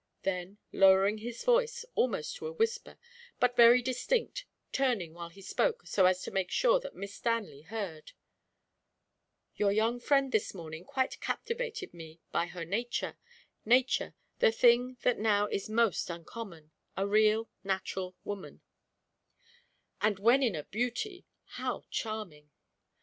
[0.23, 2.97] Then, lowering his voice almost to a whisper,
[3.39, 7.61] but very distinct, turning while he spoke so as to make sure that Miss Stanley
[7.61, 8.13] heard
[9.55, 13.15] "Your young friend this morning quite captivated me by her nature
[13.63, 18.61] nature, the thing that now is most uncommon, a real natural woman;
[20.01, 22.49] and when in a beauty, how charming!